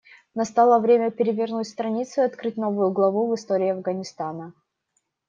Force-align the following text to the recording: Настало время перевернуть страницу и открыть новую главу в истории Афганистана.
Настало 0.35 0.79
время 0.79 1.11
перевернуть 1.11 1.67
страницу 1.67 2.21
и 2.21 2.25
открыть 2.25 2.57
новую 2.57 2.89
главу 2.89 3.27
в 3.29 3.35
истории 3.35 3.69
Афганистана. 3.69 4.51